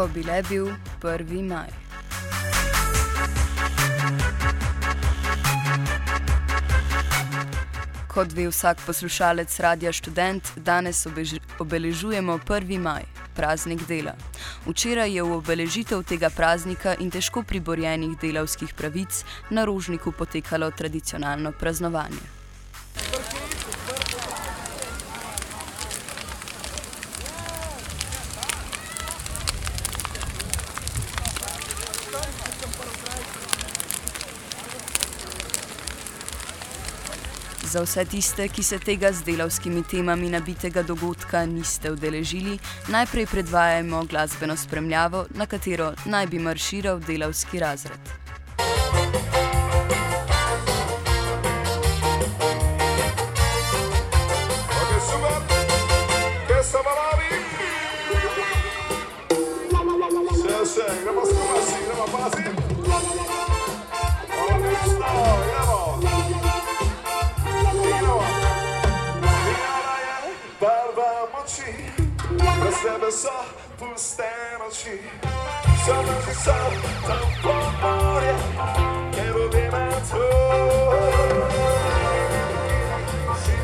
Ko 0.00 0.08
bi 0.14 0.22
le 0.24 0.42
bil 0.48 0.68
1. 1.02 1.42
maj. 1.44 1.68
Kot 8.08 8.32
ve 8.32 8.48
vsak 8.48 8.80
poslušalec 8.86 9.60
Radia 9.60 9.92
Student, 9.92 10.52
danes 10.56 11.06
obeležujemo 11.58 12.38
1. 12.48 12.80
maj, 12.80 13.04
praznik 13.36 13.84
dela. 13.86 14.16
Včeraj 14.64 15.12
je 15.12 15.22
v 15.22 15.36
obeležitev 15.36 16.02
tega 16.08 16.32
praznika 16.32 16.96
in 16.96 17.10
težko 17.10 17.42
priborjenih 17.42 18.16
delavskih 18.16 18.72
pravic 18.74 19.24
na 19.50 19.68
Rožniku 19.68 20.12
potekalo 20.12 20.70
tradicionalno 20.70 21.52
praznovanje. 21.52 22.39
Za 37.70 37.82
vse 37.82 38.04
tiste, 38.04 38.48
ki 38.48 38.62
se 38.62 38.78
tega 38.78 39.12
z 39.12 39.22
delavskimi 39.22 39.84
temami 39.86 40.30
nabitega 40.30 40.82
dogodka 40.82 41.44
niste 41.46 41.92
udeležili, 41.92 42.58
najprej 42.88 43.26
predvajamo 43.26 44.04
glasbeno 44.10 44.56
spremljavo, 44.56 45.26
na 45.38 45.46
katero 45.46 45.92
naj 46.04 46.26
bi 46.26 46.38
marširal 46.38 46.98
delavski 46.98 47.58
razred. 47.58 48.10
Sebe 72.68 73.10
so 73.12 73.32
puste 73.78 74.28
noči, 74.60 75.00
samo 75.84 76.12
že 76.24 76.34
so 76.34 76.56
tako 77.08 77.56
morje, 77.80 78.34
ker 79.16 79.36
obima 79.36 79.88
to. 80.10 80.24
Si 83.40 83.56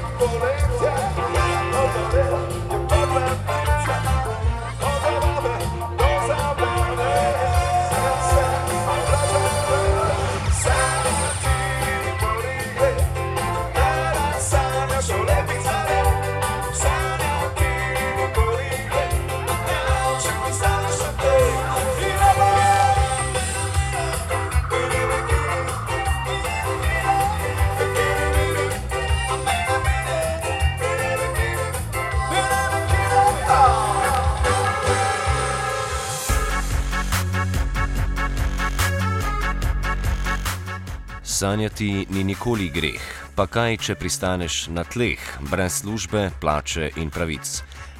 Sanjati 41.36 42.06
ni 42.10 42.24
nikoli 42.24 42.70
greh, 42.72 43.02
pa 43.36 43.44
kaj, 43.44 43.74
če 43.84 43.94
pristaneš 44.00 44.54
na 44.72 44.86
tleh, 44.88 45.20
brez 45.50 45.82
službe, 45.82 46.30
plače 46.40 46.86
in 46.96 47.10
pravic. 47.12 47.50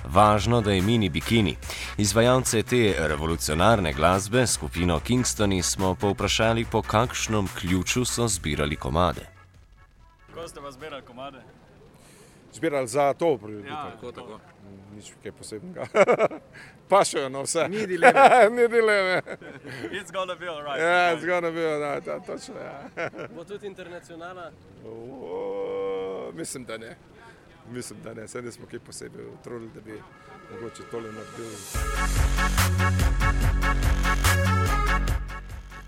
Važno, 0.09 0.63
da 0.65 0.73
je 0.73 0.81
mini 0.81 1.11
bikini. 1.13 1.53
Izvajalce 2.01 2.63
te 2.63 2.81
revolucionarne 3.13 3.93
glasbe, 3.93 4.47
skupino 4.47 4.97
Kingstoni, 5.05 5.61
smo 5.63 5.93
povprašali, 6.01 6.65
po 6.65 6.81
kakšnem 6.83 7.51
ključu 7.59 8.07
so 8.09 8.29
zbirali 8.29 8.81
komade. 8.81 9.29
Kako 10.33 10.49
ste 10.49 10.61
vas 10.61 10.75
zbirali 10.81 11.05
komade? 11.05 11.45
Zbirali 12.55 12.89
za 12.89 13.13
to 13.13 13.37
prireditev. 13.37 13.75
Ja, 13.75 13.91
tako, 13.91 14.13
tako. 14.13 14.41
Nič 14.97 15.13
kaj 15.23 15.33
posebnega. 15.33 15.85
Pašajo 16.89 17.29
na 17.29 17.41
vse. 17.43 17.69
Ni 17.69 17.87
dileme. 17.87 18.21
Ni 18.57 18.69
dileme. 18.69 19.23
It's 19.91 20.13
gonna 20.13 20.35
be 20.35 20.49
alright. 20.49 20.81
Ja, 20.81 21.15
it's 21.15 21.27
gonna 21.27 21.51
be 21.51 21.67
alright, 21.73 22.07
ja, 22.07 22.21
točno. 22.21 22.55
Ja. 22.55 23.11
Bo 23.37 23.45
tudi 23.45 23.67
internacionalna? 23.67 24.51
O, 24.87 26.33
mislim, 26.35 26.65
da 26.65 26.79
ne. 26.79 26.97
Mislim, 27.71 27.99
da 28.05 28.15
ne. 28.15 28.29
Saj 28.29 28.43
nismo 28.43 28.67
kaj 28.71 28.79
posebej 28.79 29.27
utrudili, 29.27 29.71
da 29.75 29.81
bi 29.81 30.03
mogoče 30.53 30.83
tole 30.91 31.13
naredili. 31.13 31.57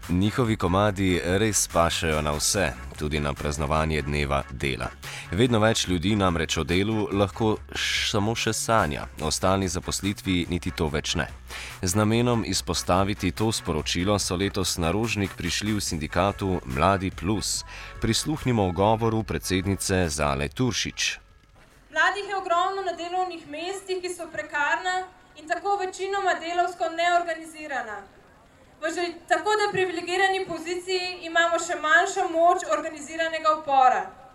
Njihovi 0.08 0.56
komadi 0.56 1.20
res 1.24 1.68
pašajo 1.68 2.22
na 2.22 2.32
vse, 2.32 2.72
tudi 2.98 3.20
na 3.20 3.34
praznovanje 3.34 4.02
dneva 4.02 4.42
dela. 4.50 4.88
Vedno 5.28 5.58
več 5.60 5.82
ljudi 5.84 6.14
namreč 6.16 6.54
o 6.56 6.62
delu 6.64 7.02
lahko 7.12 7.58
samo 7.76 8.32
še 8.32 8.54
sanja, 8.56 9.02
ostali 9.20 9.66
zaposlitvi 9.68 10.46
niti 10.48 10.70
to 10.72 10.86
več 10.88 11.18
ne. 11.20 11.26
Z 11.82 11.98
namenom 12.00 12.46
izpostaviti 12.48 13.34
to 13.36 13.50
sporočilo 13.52 14.16
so 14.18 14.38
letos 14.40 14.78
na 14.80 14.88
Rožnik 14.88 15.34
prišli 15.36 15.74
v 15.76 15.82
sindikatu 15.84 16.62
Mladi 16.64 17.10
Plus. 17.12 17.66
Prisluhnimo 18.00 18.70
govoru 18.72 19.20
predsednice 19.22 20.06
Zale 20.08 20.48
Turšič. 20.48 21.20
Mladih 21.92 22.24
je 22.28 22.36
ogromno 22.36 22.86
na 22.86 22.94
delovnih 22.96 23.44
mestih, 23.52 24.00
ki 24.00 24.08
so 24.08 24.30
prekarna 24.32 25.02
in 25.36 25.44
tako 25.44 25.76
večinoma 25.76 26.38
delovsko 26.40 26.88
neorganizirana. 26.96 27.98
V 28.80 28.94
že 28.96 29.04
tako 29.28 29.52
da 29.60 29.68
privilegirani 29.76 30.46
poziciji 30.48 31.28
imamo 31.28 31.60
še 31.60 31.76
manjšo 31.76 32.30
moč 32.32 32.64
organiziranega 32.78 33.58
upora. 33.60 34.27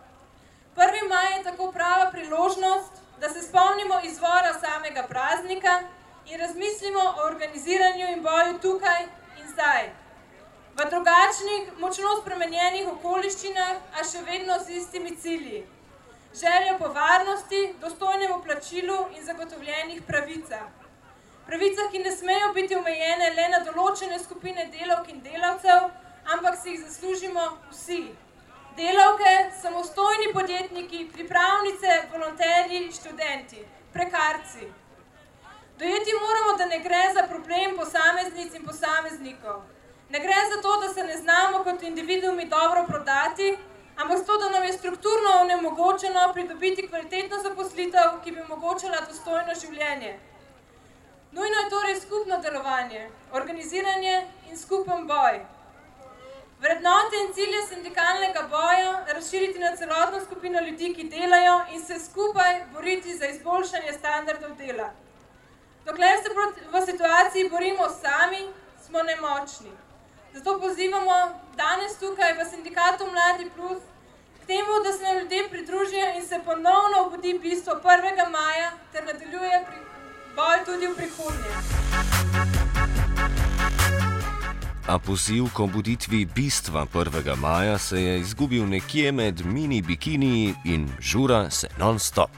1. 0.75 1.09
maj 1.09 1.37
je 1.37 1.43
tako 1.43 1.71
prava 1.71 2.11
priložnost, 2.11 2.91
da 3.19 3.29
se 3.29 3.41
spomnimo 3.41 3.99
izvora 4.03 4.53
samega 4.61 5.03
praznika 5.09 5.79
in 6.25 6.39
razmislimo 6.39 6.99
o 6.99 7.27
organiziranju 7.27 8.07
in 8.07 8.23
boju 8.23 8.59
tukaj 8.61 9.03
in 9.39 9.47
zdaj. 9.51 9.89
V 10.77 10.89
drugačnih, 10.89 11.63
močno 11.77 12.15
spremenjenih 12.21 12.87
okoliščinah, 12.91 13.75
a 13.99 14.05
še 14.11 14.23
vedno 14.29 14.57
z 14.65 14.79
istimi 14.79 15.15
cilji. 15.15 15.61
Željo 16.41 16.77
po 16.79 16.87
varnosti, 16.87 17.75
dostojnemu 17.81 18.41
plačilu 18.43 18.97
in 19.15 19.25
zagotovljenih 19.25 20.01
pravicah. 20.07 20.65
Pravice, 21.45 21.81
ki 21.91 21.99
ne 21.99 22.11
smejo 22.17 22.53
biti 22.53 22.75
omejene 22.75 23.29
le 23.37 23.47
na 23.53 23.59
določene 23.69 24.19
skupine 24.19 24.65
delavk 24.73 25.13
in 25.13 25.21
delavcev, 25.21 25.89
ampak 26.33 26.57
si 26.57 26.69
jih 26.69 26.85
zaslužimo 26.87 27.49
vsi. 27.71 28.03
Delavke, 28.77 29.51
samostojni 29.61 30.33
podjetniki, 30.33 31.09
pripravnice, 31.13 31.97
volonterji, 32.11 32.91
študenti, 32.91 33.65
prekarci. 33.93 34.65
Dojeti 35.79 36.15
moramo, 36.21 36.57
da 36.57 36.65
ne 36.65 36.79
gre 36.79 37.03
za 37.13 37.27
problem 37.27 37.77
posameznic 37.77 38.55
in 38.55 38.65
posameznikov. 38.65 39.61
Ne 40.09 40.19
gre 40.19 40.39
za 40.53 40.61
to, 40.61 40.79
da 40.81 40.89
se 40.93 41.03
ne 41.03 41.17
znamo 41.17 41.63
kot 41.63 41.83
individuumi 41.83 42.45
dobro 42.45 42.85
prodati, 42.87 43.57
ampak 43.97 44.25
to, 44.25 44.37
da 44.37 44.49
nam 44.49 44.63
je 44.63 44.73
strukturno 44.73 45.37
onemogočeno 45.41 46.33
pridobiti 46.33 46.87
kvalitetno 46.87 47.43
zaposlitev, 47.43 48.21
ki 48.23 48.31
bi 48.31 48.41
omogočala 48.41 49.05
dostojno 49.07 49.53
življenje. 49.61 50.19
Nujno 51.31 51.57
je 51.61 51.69
torej 51.69 51.99
skupno 52.01 52.41
delovanje, 52.41 53.09
organiziranje 53.31 54.21
in 54.49 54.57
skupen 54.57 55.07
boj. 55.07 55.45
Vrednote 56.63 57.17
in 57.19 57.33
cilje 57.35 57.61
sindikalnega 57.67 58.41
boja 58.51 58.91
razširiti 59.15 59.59
na 59.59 59.75
celotno 59.75 60.19
skupino 60.25 60.61
ljudi, 60.67 60.93
ki 60.95 61.03
delajo 61.15 61.55
in 61.73 61.81
se 61.85 61.97
skupaj 61.99 62.53
boriti 62.73 63.15
za 63.17 63.25
izboljšanje 63.27 63.91
standardov 63.97 64.53
dela. 64.61 64.87
Dokler 65.85 66.21
se 66.23 66.29
v 66.75 66.85
situaciji 66.85 67.49
borimo 67.49 67.89
sami, 67.89 68.47
smo 68.85 69.03
nemočni. 69.03 69.73
Zato 70.33 70.59
pozivamo 70.59 71.17
danes 71.57 71.99
tukaj 71.99 72.33
v 72.39 72.47
sindikatu 72.51 73.11
Mladi 73.11 73.49
Plus 73.55 73.83
k 74.39 74.47
temu, 74.47 74.79
da 74.83 74.93
se 74.93 75.03
nam 75.03 75.19
ljudje 75.19 75.49
pridružijo 75.49 76.15
in 76.15 76.27
se 76.27 76.41
ponovno 76.45 77.05
obudi 77.05 77.39
bistvo 77.39 77.73
1. 77.73 78.29
maja 78.31 78.71
ter 78.91 79.05
nadaljuje 79.05 79.65
boj 80.35 80.65
tudi 80.65 80.87
v 80.87 80.95
prihodnje. 80.95 82.52
A 84.87 84.99
poziv 84.99 85.47
k 85.55 85.59
obuditvi 85.59 86.25
bistva 86.25 86.85
1. 86.93 87.35
maja 87.35 87.77
se 87.77 88.01
je 88.03 88.19
izgubil 88.19 88.67
nekje 88.67 89.11
med 89.11 89.45
mini 89.45 89.81
bikini 89.81 90.55
in 90.65 90.89
žura 90.99 91.49
se 91.49 91.67
non-stop. 91.79 92.31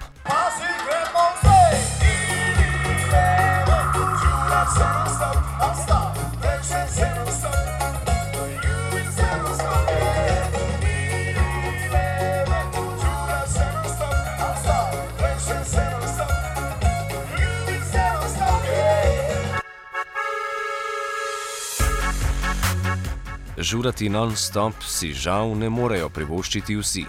Žurati 23.57 24.10
non-stop 24.10 24.84
si 24.84 25.13
žal 25.13 25.56
ne 25.57 25.69
morejo 25.69 26.10
privoščiti 26.10 26.75
vsi. 26.75 27.06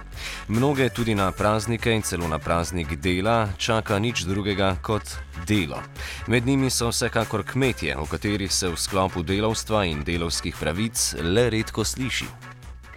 Mnoge 0.49 0.89
tudi 0.89 1.15
na 1.15 1.31
praznike 1.33 1.93
in 1.93 2.03
celo 2.03 2.29
na 2.29 2.39
praznik 2.39 2.97
dela 3.03 3.49
čaka 3.59 3.99
nič 3.99 4.25
drugega 4.25 4.77
kot 4.83 5.17
delo. 5.47 5.83
Med 6.29 6.47
njimi 6.47 6.71
so 6.71 6.89
vsekakor 6.91 7.43
kmetje, 7.43 7.97
o 7.97 8.07
katerih 8.07 8.53
se 8.53 8.69
v 8.69 8.77
sklopu 8.77 9.23
delavstva 9.23 9.85
in 9.85 10.05
delovskih 10.05 10.57
pravic 10.61 11.15
le 11.23 11.51
redko 11.51 11.85
sliši. 11.85 12.27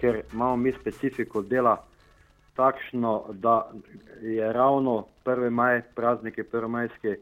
ker 0.00 0.22
imamo 0.32 0.56
mi 0.56 0.72
specifiko 0.72 1.42
dela 1.42 1.76
takšno, 2.56 3.24
da 3.32 3.70
je 4.22 4.52
ravno 4.52 5.06
1. 5.24 5.50
maj, 5.50 5.82
prazniki 5.94 6.42
1. 6.42 6.68
majski, 6.68 7.14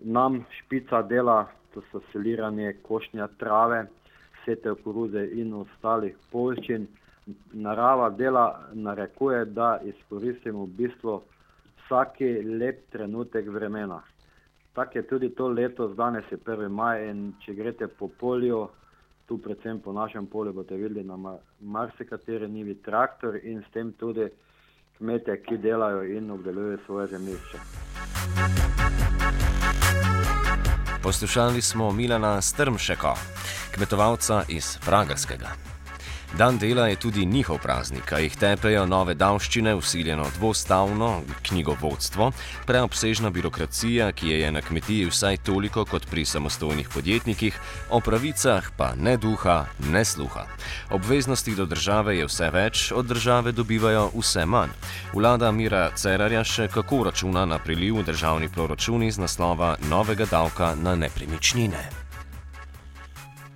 nam 0.00 0.44
špica 0.58 1.02
dela, 1.02 1.46
to 1.74 1.82
so 1.92 2.00
seliranje 2.12 2.72
košnja 2.82 3.28
trave, 3.38 3.86
setev 4.44 4.78
koruze 4.84 5.24
in 5.32 5.54
ostalih 5.54 6.16
polščin. 6.32 6.86
Narava 7.52 8.10
dela 8.10 8.46
narekuje, 8.72 9.44
da 9.44 9.78
izkoristimo 9.84 10.64
v 10.64 10.76
bistvu 10.78 11.20
vsaki 11.84 12.30
lep 12.42 12.90
trenutek 12.90 13.48
vremena. 13.48 14.00
Tako 14.74 14.98
je 14.98 15.06
tudi 15.06 15.30
to 15.34 15.48
letos, 15.48 15.96
danes 15.96 16.24
je 16.30 16.38
1. 16.38 16.68
maj 16.68 17.08
in 17.10 17.32
če 17.44 17.54
greste 17.54 17.88
po 17.88 18.08
polju, 18.08 18.68
tu 19.26 19.38
predvsem 19.38 19.80
po 19.80 19.92
našem 19.92 20.26
polju 20.26 20.52
boste 20.52 20.76
videli 20.76 21.04
na 21.04 21.16
ma- 21.16 21.38
marsikateri 21.60 22.48
nivi 22.48 22.74
traktor 22.74 23.36
in 23.42 23.62
s 23.62 23.72
tem 23.72 23.92
tudi 23.92 24.28
kmete, 24.98 25.42
ki 25.42 25.58
delajo 25.58 26.02
in 26.02 26.30
obdelujejo 26.30 26.78
svoje 26.86 27.06
zemljišče. 27.06 28.19
Poslušali 31.02 31.62
smo 31.62 31.92
Milana 31.92 32.42
Strmšeka, 32.42 33.14
kmetovalca 33.74 34.42
iz 34.48 34.78
Pragerskega. 34.84 35.69
Dan 36.38 36.58
dela 36.58 36.86
je 36.86 36.96
tudi 36.96 37.26
njihov 37.26 37.58
praznik, 37.58 38.12
a 38.12 38.18
jih 38.18 38.36
tepejo 38.36 38.86
nove 38.86 39.14
davščine, 39.14 39.74
usiljeno 39.74 40.26
dvostavno 40.38 41.22
knjigovodstvo, 41.42 42.32
preobsežna 42.66 43.30
birokracija, 43.30 44.12
ki 44.12 44.28
je 44.28 44.52
na 44.52 44.62
kmetiji 44.62 45.08
vsaj 45.10 45.36
toliko 45.36 45.84
kot 45.84 46.06
pri 46.06 46.24
samostojnih 46.24 46.88
podjetnikih, 46.88 47.58
o 47.90 48.00
pravicah 48.00 48.70
pa 48.76 48.92
ne 48.94 49.16
duha, 49.16 49.64
ne 49.90 50.04
sluha. 50.04 50.46
Obveznosti 50.90 51.54
do 51.54 51.66
države 51.66 52.16
je 52.16 52.26
vse 52.26 52.50
več, 52.50 52.92
od 52.92 53.06
države 53.06 53.52
dobivajo 53.52 54.10
vse 54.14 54.46
manj. 54.46 54.70
Vlada 55.12 55.50
Mira 55.52 55.90
Cerarja 55.94 56.44
še 56.44 56.68
kako 56.68 57.04
računa 57.10 57.44
na 57.44 57.58
priliv 57.58 57.98
v 58.00 58.06
državni 58.12 58.48
proračun 58.48 59.02
iz 59.02 59.18
naslova 59.18 59.76
novega 59.90 60.30
davka 60.30 60.74
na 60.74 60.94
nepremičnine. 60.94 61.99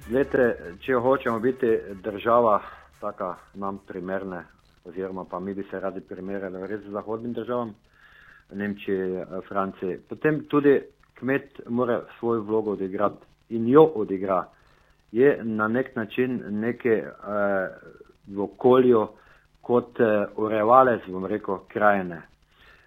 Glede, 0.05 0.47
če 0.81 0.95
hočemo 0.97 1.39
biti 1.41 1.71
država, 1.97 2.59
taka 3.01 3.31
nam 3.55 3.79
primerne, 3.87 4.43
oziroma 4.85 5.25
pa 5.25 5.41
mi 5.41 5.55
bi 5.55 5.65
se 5.65 5.81
radi 5.81 6.01
primerjali 6.03 6.67
res 6.67 6.81
z 6.81 6.91
zahodnim 6.91 7.33
državam, 7.33 7.75
Nemčiji, 8.53 8.97
eh, 9.15 9.27
Franciji, 9.49 9.97
potem 10.01 10.43
tudi 10.45 10.75
kmet 11.15 11.45
mora 11.69 12.01
svojo 12.19 12.43
vlogo 12.43 12.71
odigrati 12.73 13.25
in 13.51 13.69
jo 13.69 13.85
odigra. 13.97 14.43
Je 15.13 15.31
na 15.45 15.69
nek 15.69 15.97
način 15.97 16.37
neke 16.51 16.91
eh, 16.91 17.69
v 18.29 18.41
okolju 18.41 19.07
kot 19.63 20.01
eh, 20.01 20.07
urevalec, 20.37 21.03
bom 21.09 21.27
rekel, 21.27 21.59
krajine. 21.69 22.23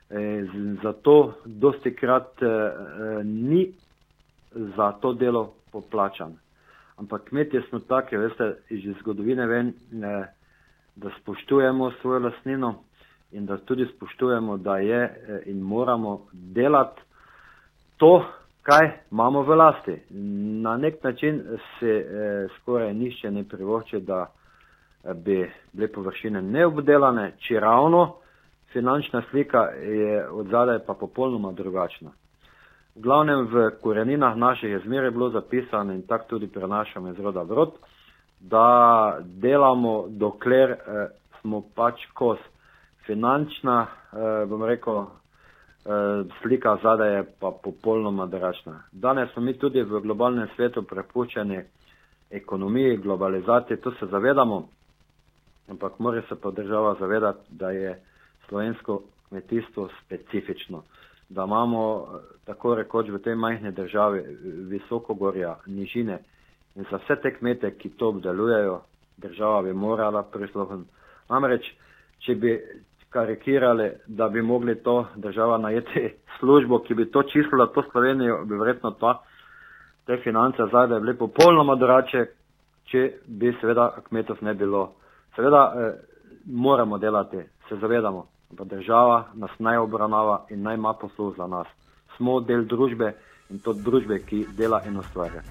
E, 0.09 0.19
z- 0.43 0.77
zato 0.83 1.15
dosti 1.45 1.91
krat 1.91 2.41
eh, 2.41 2.47
eh, 2.47 3.23
ni 3.23 3.73
za 4.53 4.91
to 4.93 5.13
delo 5.13 5.41
poplačan. 5.71 6.37
Ampak 6.97 7.23
kmetje 7.23 7.61
smo 7.61 7.79
taki, 7.79 8.17
veste, 8.17 8.55
iz 8.69 8.83
zgodovine 8.99 9.45
vem, 9.47 9.67
eh, 9.67 10.25
da 10.95 11.09
spoštujemo 11.21 11.91
svojo 12.01 12.19
lasnino 12.19 12.75
in 13.31 13.45
da 13.45 13.57
tudi 13.57 13.85
spoštujemo, 13.87 14.57
da 14.57 14.77
je 14.77 15.03
eh, 15.03 15.41
in 15.45 15.59
moramo 15.59 16.21
delati 16.33 17.01
to, 17.97 18.25
kaj 18.63 18.91
imamo 19.11 19.41
v 19.41 19.55
lasti. 19.55 19.95
Na 20.61 20.77
nek 20.77 21.03
način 21.03 21.43
se 21.79 21.89
eh, 21.89 22.47
skoraj 22.55 22.93
nišče 22.93 23.31
ne 23.31 23.43
privošči, 23.43 23.99
da 23.99 24.25
eh, 25.03 25.13
bi 25.13 25.37
bile 25.73 25.87
površine 25.87 26.41
neobdelane, 26.41 27.31
če 27.37 27.59
ravno 27.59 28.15
finančna 28.73 29.23
slika 29.29 29.59
je 29.81 30.29
od 30.29 30.47
zadaj 30.47 30.79
pa 30.79 30.93
popolnoma 30.93 31.51
drugačna. 31.51 32.11
V 32.97 33.01
glavnem 33.01 33.45
v 33.45 33.55
koreninah 33.77 34.33
naših 34.33 34.71
je 34.71 34.79
zmeraj 34.79 35.11
bilo 35.11 35.29
zapisano 35.29 35.93
in 35.93 36.01
tako 36.01 36.25
tudi 36.29 36.47
prenašamo 36.47 37.09
iz 37.09 37.19
roda 37.19 37.41
v 37.41 37.53
rod, 37.53 37.71
da 38.41 38.63
delamo, 39.21 40.05
dokler 40.09 40.71
eh, 40.71 40.79
smo 41.39 41.61
pač 41.75 42.01
kos. 42.13 42.39
Finančna, 43.05 43.75
eh, 43.83 44.45
bom 44.45 44.63
rekel, 44.63 44.97
eh, 44.97 45.07
slika 46.41 46.77
zadaj 46.83 47.13
je 47.13 47.23
pa 47.39 47.51
popolnoma 47.53 48.25
drugačna. 48.25 48.81
Danes 48.91 49.29
smo 49.31 49.41
mi 49.41 49.53
tudi 49.53 49.81
v 49.81 50.01
globalnem 50.01 50.49
svetu 50.55 50.81
prepuščeni 50.83 51.61
ekonomiji, 52.31 52.97
globalizaciji, 52.97 53.77
to 53.77 53.91
se 53.91 54.05
zavedamo, 54.07 54.63
ampak 55.69 55.99
mora 55.99 56.21
se 56.21 56.35
pa 56.35 56.51
država 56.51 56.95
zavedati, 56.99 57.45
da 57.49 57.69
je 57.71 57.99
slovensko 58.47 58.99
kmetijstvo 59.29 59.89
specifično 60.01 60.81
da 61.29 61.43
imamo 61.43 62.07
eh, 62.07 62.19
tako 62.45 62.75
rekoč 62.75 63.09
v 63.09 63.19
tej 63.19 63.35
majhni 63.35 63.71
državi 63.71 64.19
eh, 64.19 64.35
visokogorja, 64.69 65.55
nižine 65.65 66.19
in 66.75 66.85
za 66.91 66.97
vse 66.97 67.15
te 67.21 67.33
kmete, 67.37 67.71
ki 67.77 67.89
to 67.89 68.09
obdelujejo, 68.09 68.81
država 69.17 69.61
bi 69.61 69.73
morala 69.73 70.23
prisluhniti. 70.23 70.91
Namreč, 71.29 71.65
če 72.19 72.35
bi 72.35 72.53
karikirali, 73.09 73.89
da 74.07 74.29
bi 74.29 74.41
mogli 74.41 74.75
to 74.83 75.07
država 75.15 75.57
najeti 75.57 76.13
službo, 76.39 76.79
ki 76.79 76.93
bi 76.93 77.11
to 77.11 77.23
čistila, 77.23 77.67
to 77.67 77.83
Slovenijo, 77.91 78.43
bi 78.45 78.55
verjetno 78.55 78.91
ta, 78.91 79.17
te 80.05 80.17
finance 80.23 80.63
zadaj 80.71 80.99
bile 80.99 81.17
popolnoma 81.17 81.75
drugače, 81.75 82.25
če 82.87 83.01
bi 83.27 83.51
seveda 83.61 83.89
kmetov 84.07 84.37
ne 84.41 84.53
bilo. 84.53 84.91
Seveda 85.35 85.63
eh, 85.75 85.93
moramo 86.45 86.97
delati, 86.97 87.41
se 87.69 87.75
zavedamo, 87.75 88.27
da 88.49 88.63
država 88.63 89.25
nas 89.33 89.51
naj 89.59 89.77
obravnava 89.77 90.45
in 90.49 90.61
naj 90.61 90.75
ima 90.75 90.93
posluh 90.93 91.35
za 91.37 91.47
nas. 91.47 91.67
Smo 92.17 92.39
del 92.39 92.65
družbe 92.65 93.13
in 93.49 93.59
to 93.59 93.73
družbe, 93.73 94.19
ki 94.19 94.45
dela 94.57 94.81
in 94.87 94.97
ustvarja. 94.97 95.41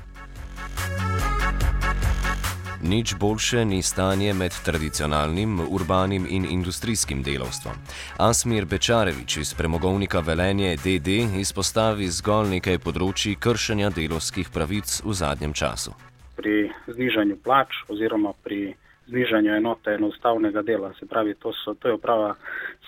Nič 2.82 3.14
boljše 3.20 3.64
ni 3.64 3.82
stanje 3.82 4.34
med 4.34 4.52
tradicionalnim, 4.64 5.60
urbanim 5.70 6.26
in 6.30 6.44
industrijskim 6.50 7.22
delovstvom. 7.22 7.74
Asmir 8.18 8.64
Bečarevič 8.64 9.36
iz 9.36 9.54
premogovnika 9.54 10.20
Velenje 10.20 10.76
DD 10.76 11.08
izpostavi 11.40 12.08
zgolj 12.08 12.52
nekaj 12.58 12.78
področji 12.78 13.36
kršenja 13.40 13.90
delovskih 13.90 14.52
pravic 14.54 15.00
v 15.04 15.12
zadnjem 15.12 15.52
času. 15.52 15.94
pri 16.36 16.70
znižanju 16.86 17.36
plač 17.44 17.72
oziroma 17.88 18.32
pri 18.44 18.74
znižanju 19.08 19.54
enote 19.56 19.96
enostavnega 19.96 20.62
dela. 20.62 20.92
Se 21.00 21.06
pravi, 21.06 21.34
to, 21.34 21.52
so, 21.64 21.74
to 21.74 21.88
je 21.88 21.94
uprava 21.94 22.34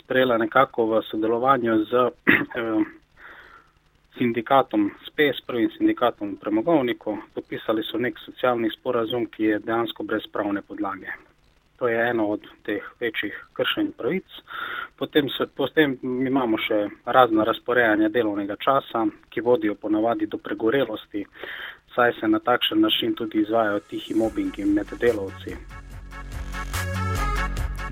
sprejela 0.08 0.38
nekako 0.38 0.86
v 0.86 1.02
sodelovanju 1.04 1.84
z 1.84 1.92
eh, 2.00 2.80
sindikatom 4.16 4.90
SPES, 5.04 5.44
prvim 5.46 5.70
sindikatom 5.76 6.36
premogovnikov. 6.40 7.18
Podpisali 7.34 7.84
so 7.84 8.00
nek 8.00 8.16
socialni 8.24 8.70
sporazum, 8.72 9.26
ki 9.28 9.44
je 9.44 9.58
dejansko 9.58 10.02
brez 10.08 10.24
pravne 10.32 10.62
podlage. 10.62 11.12
To 11.76 11.88
je 11.88 12.08
eno 12.10 12.26
od 12.26 12.40
teh 12.64 12.82
večjih 13.00 13.36
kršenj 13.52 13.92
pravic. 13.98 14.24
Potem, 14.96 15.28
se, 15.28 15.46
potem 15.46 15.98
imamo 16.02 16.56
še 16.56 16.88
razna 17.04 17.44
razporejanja 17.44 18.08
delovnega 18.08 18.56
časa, 18.56 19.04
ki 19.28 19.44
vodijo 19.44 19.74
ponavadi 19.74 20.26
do 20.26 20.40
pregorelosti, 20.40 21.26
saj 21.94 22.16
se 22.20 22.28
na 22.28 22.40
takšen 22.40 22.80
način 22.80 23.14
tudi 23.14 23.44
izvajajo 23.44 23.84
tihi 23.92 24.16
mobbingi 24.16 24.64
med 24.64 24.88
delavci. 25.00 25.56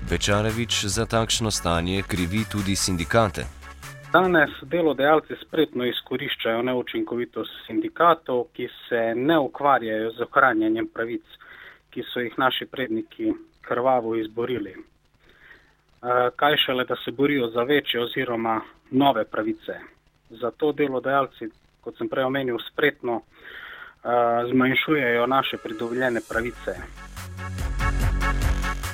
Bečarevič 0.07 0.87
za 0.87 1.03
takšno 1.03 1.51
stanje 1.51 1.99
krivi 2.07 2.47
tudi 2.51 2.75
sindikate. 2.79 3.43
Danes 4.13 4.49
delodajalci 4.63 5.35
spretno 5.35 5.83
izkoriščajo 5.83 6.61
neučinkovitost 6.63 7.51
sindikatov, 7.65 8.45
ki 8.55 8.69
se 8.87 9.01
ne 9.15 9.35
ukvarjajo 9.39 10.13
z 10.15 10.23
ohranjanjem 10.23 10.87
pravic, 10.93 11.25
ki 11.91 12.05
so 12.07 12.23
jih 12.23 12.37
naši 12.39 12.65
predniki 12.71 13.33
krvavo 13.67 14.15
izborili. 14.15 14.77
Kaj 16.35 16.55
šele, 16.63 16.85
da 16.87 16.95
se 17.03 17.11
borijo 17.11 17.51
za 17.51 17.67
večje 17.67 18.01
oziroma 18.03 18.61
nove 18.91 19.25
pravice. 19.25 19.75
Zato 20.29 20.71
delodajalci, 20.71 21.51
kot 21.83 21.97
sem 21.97 22.07
prej 22.07 22.31
omenil, 22.31 22.63
spretno 22.71 23.21
zmanjšujejo 24.51 25.27
naše 25.27 25.57
pridobljene 25.57 26.23
pravice. 26.29 26.79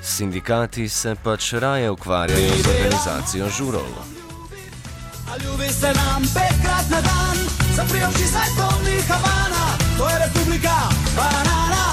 Sindikati 0.03 0.89
se 0.89 1.15
pač 1.24 1.53
raje 1.53 1.91
ukvarjajo 1.91 2.50
z 2.63 2.67
organizacijo 2.67 3.50
žurov. 3.50 3.88
A 5.31 5.38
ljubi 5.38 5.69
se 5.69 5.88
nam 5.88 6.22
petkrat 6.22 6.89
na 6.89 7.01
dan, 7.01 7.38
zaprijo 7.75 8.07
oči 8.10 8.27
saj 8.27 8.50
polni 8.57 9.01
Havana, 9.07 9.65
to 9.98 10.10
je 10.10 10.15
Republika 10.27 10.75
Banana. 11.15 11.86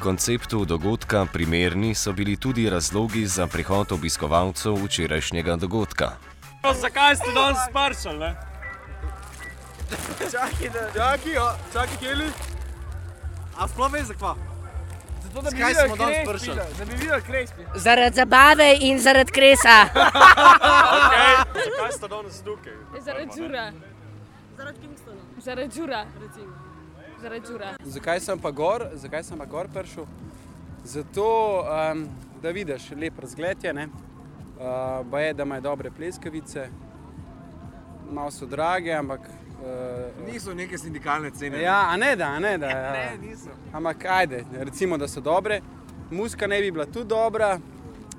Konceptu 0.00 0.64
dogodka 0.64 1.26
primerni 1.32 1.94
so 1.94 2.12
bili 2.12 2.36
tudi 2.36 2.70
razlogi 2.70 3.26
za 3.26 3.46
prihod 3.46 3.92
obiskovalcev 3.92 4.74
včerajšnjega 4.84 5.56
dogodka. 5.56 6.10
Zakaj 6.80 7.16
ste 7.16 7.32
danes 7.34 7.58
spršali, 7.70 8.18
ne? 8.18 8.51
Čakaj, 10.30 10.68
da. 10.70 10.82
Čakaj, 10.94 11.32
jo, 11.32 11.46
čakaj, 11.72 11.96
Keli. 11.98 12.28
A 13.54 13.68
sploh 13.68 13.92
veš 13.92 14.02
zakva? 14.04 14.34
Zato, 15.22 15.42
da 15.42 15.50
bi 15.50 15.56
smo 15.78 15.96
danes 15.96 16.16
krespi, 16.26 16.50
da- 16.50 16.66
Da 16.78 16.84
bi 16.84 16.94
videli 16.94 17.22
krespi. 17.22 17.62
Zaradi 17.76 18.16
zabave 18.16 18.76
in 18.80 18.98
zaradi 18.98 19.32
kresa. 19.32 19.76
Okej, 19.86 21.34
zakaj 21.66 21.92
ste 21.92 22.08
danes 22.08 22.40
tukaj? 22.40 22.72
Zaradi 23.00 23.30
žura. 23.36 23.72
Zaradi 24.56 24.78
Kingstona. 24.80 25.20
Zaradi 25.38 25.74
žura. 25.76 26.04
Zaradi 27.22 27.46
žura. 27.46 27.68
Zakaj 27.82 28.20
sem 28.20 28.38
pa 28.38 28.50
gor, 28.52 28.88
zakaj 28.94 29.22
sem 29.22 29.38
pa 29.38 29.44
gor 29.46 29.68
prišel? 29.68 30.06
Zato, 30.84 31.26
um, 31.62 32.08
da 32.42 32.50
vidiš 32.50 32.90
lep 32.92 33.18
razgled 33.18 33.64
je, 33.64 33.72
ne? 33.72 33.86
Uh, 33.86 33.92
ba 35.04 35.20
je, 35.20 35.34
da 35.34 35.42
imajo 35.42 35.60
dobre 35.62 35.90
pleskavice, 35.90 36.68
malo 38.10 38.30
so 38.30 38.46
drage, 38.46 38.92
ampak. 38.92 39.20
Uh, 39.62 40.26
Niso 40.32 40.54
neke 40.54 40.78
sindikalne 40.78 41.30
cene. 41.30 41.62
Ja, 41.62 41.88
a 41.90 41.96
ne 41.96 42.16
da, 42.16 42.26
a 42.26 42.38
ne 42.38 42.58
da. 42.58 42.68
Ja. 42.70 42.92
Ne, 42.92 43.28
niso. 43.28 43.50
Ampak 43.72 44.04
ajde, 44.04 44.44
recimo, 44.52 44.98
da 44.98 45.08
so 45.08 45.20
dobre. 45.20 45.60
Muska 46.10 46.46
ne 46.46 46.60
bi 46.60 46.70
bila 46.70 46.86
tudi 46.86 47.08
dobra, 47.08 47.58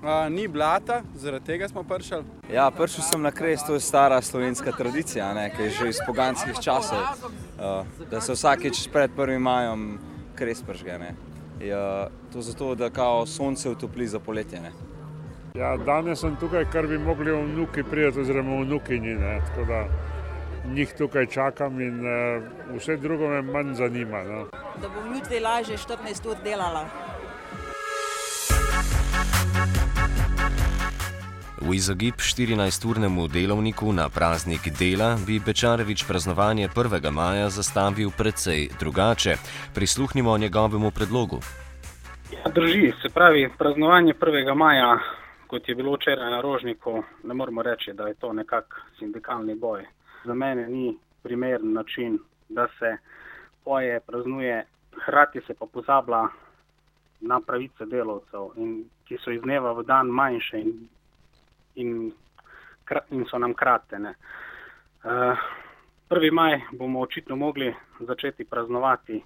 uh, 0.03 0.29
ni 0.29 0.47
blata, 0.47 1.01
zaradi 1.15 1.45
tega 1.45 1.67
smo 1.67 1.83
prišli. 1.83 2.23
Ja, 2.53 2.69
prišel 2.71 3.03
sem 3.03 3.21
na 3.21 3.31
kres, 3.31 3.65
to 3.67 3.73
je 3.73 3.79
stara 3.79 4.21
slovenska 4.21 4.71
tradicija, 4.71 5.33
ne, 5.33 5.49
ki 5.55 5.67
je 5.67 5.69
že 5.69 5.89
iz 5.89 5.99
poganskih 6.07 6.59
časov, 6.61 7.03
uh, 7.03 8.07
da 8.11 8.21
se 8.21 8.33
vsakeč 8.33 8.87
pred 8.93 9.11
1. 9.17 9.39
majem 9.39 9.99
kres 10.35 10.63
pržge. 10.63 10.97
Ne. 10.99 11.15
Je, 11.59 12.07
to 12.33 12.41
zato, 12.41 12.75
da 12.75 12.89
kao 12.89 13.25
sonce 13.25 13.69
utopli 13.69 14.07
za 14.07 14.19
poletje. 14.19 14.61
Ne. 14.61 14.71
Ja, 15.55 15.77
danes 15.77 16.19
sem 16.19 16.35
tukaj, 16.39 16.65
ker 16.71 16.87
bi 16.87 16.97
mogli 16.97 17.31
vnuki 17.31 17.83
priti, 17.83 18.19
oziroma 18.19 18.63
vnukinji. 18.63 19.15
Ne, 19.15 19.41
tako 19.51 19.67
da 19.69 19.85
njih 20.65 20.93
tukaj 20.97 21.25
čakam 21.25 21.81
in 21.81 21.99
uh, 21.99 22.43
vse 22.75 22.97
drugo 22.97 23.29
me 23.29 23.41
manj 23.41 23.73
zanima. 23.73 24.23
No. 24.23 24.45
da 24.81 24.89
bom 24.89 25.15
jutri 25.15 25.39
lažje 25.39 25.77
14 25.77 26.29
ur 26.29 26.37
delala. 26.43 26.85
V 31.61 31.75
izogib 31.75 32.13
14-urnemu 32.19 33.27
delovniku 33.27 33.93
na 33.93 34.09
praznik 34.09 34.67
dela 34.79 35.17
bi 35.27 35.39
Bečarevič 35.39 36.03
praznovanje 36.07 36.67
1. 36.67 37.11
maja 37.11 37.49
zastavil 37.49 38.11
precej 38.17 38.69
drugače. 38.79 39.35
Prisluhnimo 39.75 40.37
njegovemu 40.37 40.91
predlogu. 40.91 41.39
Ja, 42.31 42.51
drži, 42.51 42.91
se 43.01 43.09
pravi, 43.09 43.49
praznovanje 43.57 44.13
1. 44.13 44.55
maja, 44.55 44.99
kot 45.47 45.69
je 45.69 45.75
bilo 45.75 45.95
včeraj 45.95 46.31
na 46.31 46.41
Rožniku, 46.41 47.03
ne 47.23 47.33
moremo 47.33 47.61
reči, 47.61 47.93
da 47.93 48.07
je 48.07 48.13
to 48.13 48.33
nekak 48.33 48.65
sindikalni 48.99 49.55
boj. 49.55 49.85
Za 50.25 50.33
mene 50.33 50.67
ni 50.67 50.97
primeren 51.23 51.73
način, 51.73 52.19
da 52.49 52.67
se 52.79 52.97
poje, 53.63 53.99
praznuje, 53.99 54.65
hkrati 55.01 55.41
se 55.47 55.53
pa 55.53 55.65
pozablja 55.65 56.27
na 57.19 57.41
pravice 57.41 57.85
delavcev, 57.85 58.49
in, 58.57 58.83
ki 59.07 59.17
so 59.23 59.31
iz 59.31 59.41
dneva 59.41 59.71
v 59.73 59.83
dan 59.83 60.07
manjše 60.07 60.59
in, 60.59 60.73
in, 61.75 62.11
in 63.09 63.25
so 63.29 63.37
nam 63.37 63.53
kratene. 63.53 64.13
Uh, 65.03 65.37
1. 66.09 66.31
maj 66.31 66.61
bomo 66.71 67.01
očitno 67.01 67.35
mogli 67.35 67.73
začeti 67.99 68.45
praznovati 68.45 69.23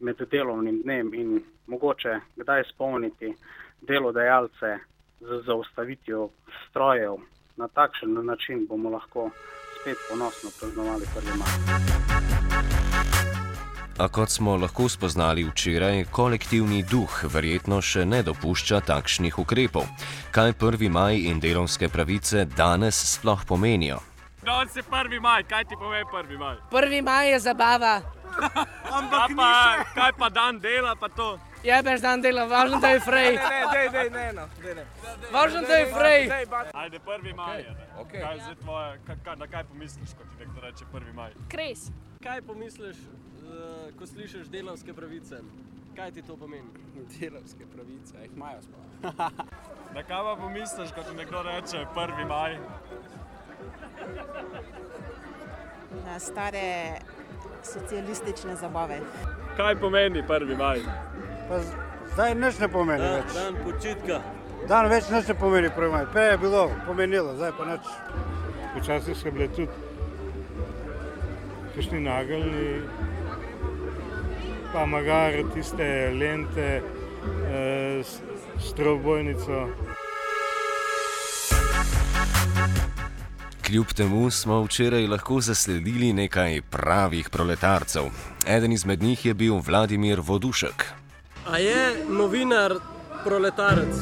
med 0.00 0.16
delovnim 0.30 0.82
dnem 0.82 1.14
in 1.14 1.42
mogoče 1.66 2.20
kdaj 2.36 2.64
spomniti 2.64 3.34
delodajalce 3.80 4.78
z 5.20 5.42
zaustavitvijo 5.46 6.28
strojev. 6.68 7.16
Na 7.56 7.68
takšen 7.68 8.26
način 8.26 8.66
bomo 8.66 8.90
lahko 8.90 9.30
spet 9.84 9.98
ponosno 10.08 10.50
praznovali 10.60 11.04
1. 11.16 11.36
maj. 11.36 11.48
A 13.98 14.08
kot 14.08 14.30
smo 14.30 14.56
lahko 14.56 14.88
spoznali 14.88 15.44
včeraj, 15.44 16.04
kolektivni 16.10 16.82
duh 16.82 17.20
verjetno 17.34 17.82
še 17.82 18.04
ne 18.04 18.22
dopušča 18.22 18.80
takšnih 18.80 19.38
ukrepov. 19.38 19.84
Kaj 20.32 20.56
1. 20.56 20.88
maj 20.88 21.20
in 21.28 21.40
delovske 21.40 21.88
pravice 21.88 22.46
danes 22.56 22.96
sploh 23.12 23.44
pomenijo? 23.44 24.00
Danes 24.42 24.76
je 24.76 24.82
1. 24.82 25.20
maj, 25.20 25.44
kaj 25.52 25.64
ti 25.68 25.76
pove 25.76 26.00
1. 26.00 26.38
maj? 26.38 26.56
1. 26.72 27.02
maj 27.04 27.32
je 27.32 27.40
zabava. 27.40 28.00
Ampak 28.98 29.36
pa, 29.36 29.52
kaj 29.94 30.12
pa 30.18 30.28
dan 30.28 30.58
dela, 30.64 30.96
pa 30.96 31.08
to? 31.08 31.36
Jebeš 31.64 32.00
dan 32.00 32.20
dela, 32.20 32.44
važno, 32.44 32.78
da 32.80 32.88
je 32.92 33.00
frej. 33.00 33.36
Ne, 33.36 33.42
ne, 33.50 33.66
dej, 33.72 33.88
dej, 33.92 34.10
ne, 34.10 34.24
no, 34.36 34.42
dej, 34.62 34.74
ne. 34.74 34.84
Važno, 35.32 35.62
da 35.64 35.78
je 35.80 35.86
frej. 35.94 36.26
Ajde, 36.72 36.98
1. 37.06 37.34
maj 37.36 37.60
je. 37.60 37.70
ne. 37.70 37.86
Kaj, 38.12 38.40
zdaj 38.40 38.56
tvoje, 38.60 38.98
kaj, 39.06 39.36
na 39.40 39.46
kaj 39.46 39.64
pomisliš, 39.64 40.12
ko 40.18 40.26
ti 40.28 40.36
nekdo 40.42 40.60
reče 40.60 40.84
1. 40.92 41.12
maj? 41.16 41.32
Kres. 41.48 41.86
Kaj 42.22 42.42
pomisliš, 42.42 43.00
uh, 43.00 43.88
ko 43.98 44.06
slišiš 44.06 44.50
delovske 44.52 44.92
pravice? 44.94 45.40
Kaj 45.96 46.12
ti 46.12 46.22
to 46.22 46.36
pomeni? 46.36 46.68
Delovske 47.20 47.64
pravice, 47.72 48.14
jih 48.22 48.36
imajo 48.36 48.60
sploh. 48.62 48.84
Na 49.94 50.02
kaj 50.02 50.22
pa 50.28 50.36
pomisliš, 50.40 50.92
ko 50.92 51.02
ti 51.02 51.16
nekdo 51.16 51.42
reče 51.42 51.86
1. 51.96 52.28
maj? 52.28 52.58
Na 56.04 56.18
stare 56.18 57.00
socialistične 57.62 58.56
zabave. 58.56 59.00
Kaj 59.56 59.76
pomeni 59.80 60.22
1. 60.22 60.56
maj? 60.58 60.80
Pa 61.48 61.60
zdaj 62.14 62.34
nič 62.34 62.58
ne 62.58 62.68
pomeni 62.68 63.00
Dan- 63.02 63.14
več. 63.22 63.34
dan 63.34 63.54
počitka. 63.64 64.20
Dan 64.68 64.88
več 64.88 65.10
nič 65.10 65.28
ne 65.28 65.34
pomeni, 65.34 65.68
prvi 65.70 66.06
Prej 66.12 66.30
je 66.30 66.38
bilo 66.38 66.70
pomenilo, 66.86 67.34
zdaj 67.36 67.52
pa 67.58 67.64
nič. 67.64 67.84
Včasih 68.76 69.16
so 69.16 69.30
bile 69.30 69.48
tudi 69.48 69.68
kakšni 71.74 72.00
nageljni, 72.00 72.82
pa 74.72 74.86
magar 74.86 75.32
tiste 75.54 76.10
lente 76.14 76.82
eh, 77.50 78.02
s, 78.02 78.22
s 78.58 78.72
trobojnico. 78.74 79.68
Kljub 83.64 83.86
temu 83.96 84.30
smo 84.30 84.62
včeraj 84.62 85.06
lahko 85.06 85.40
zasledili 85.40 86.12
nekaj 86.12 86.60
pravih 86.70 87.30
proletarcev. 87.30 88.02
Eden 88.46 88.72
izmed 88.72 89.02
njih 89.02 89.26
je 89.26 89.34
bil 89.34 89.58
Vladimir 89.66 90.20
Vodušek. 90.20 91.03
A 91.46 91.58
je 91.58 92.04
novinar 92.08 92.72
proletarec? 93.24 93.94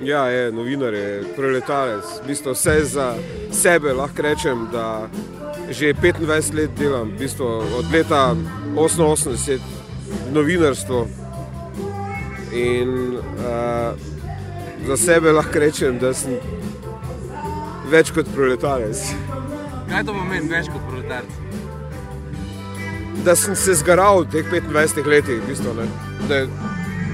Ja, 0.00 0.26
je 0.26 0.52
novinar, 0.52 0.94
je 0.94 1.24
proletarec. 1.36 2.04
V 2.22 2.26
bistvu 2.26 2.52
vse 2.52 2.84
za 2.84 3.14
sebe 3.52 3.92
lahko 3.92 4.22
rečem, 4.22 4.68
da 4.72 5.08
že 5.68 5.94
25 5.94 6.54
let 6.54 6.70
delam, 6.78 7.10
v 7.10 7.18
bistvu 7.18 7.44
od 7.78 7.92
leta 7.92 8.36
88 8.76 9.60
novinarstvo. 10.32 11.08
In 12.52 13.16
uh, 13.16 13.92
za 14.86 14.96
sebe 14.96 15.32
lahko 15.32 15.58
rečem, 15.58 15.98
da 15.98 16.14
sem 16.14 16.40
več 17.92 18.10
kot 18.10 18.28
proletarec. 18.34 18.96
Kaj 19.88 20.04
to 20.04 20.16
pomeni 20.16 20.48
več 20.48 20.72
kot 20.72 20.80
proletarec? 20.88 21.30
Da 23.24 23.36
sem 23.36 23.56
se 23.56 23.74
zgaral 23.74 24.24
v 24.24 24.32
teh 24.32 24.48
25 24.48 25.06
letih, 25.06 25.40
v 25.44 25.52
bistvu, 25.52 25.76
ne. 25.76 26.13
Da, 26.28 26.46